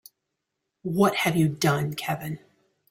What 0.81 1.13
have 1.15 1.37
you 1.37 1.47
done 1.47 1.93
Kevin? 1.93 2.39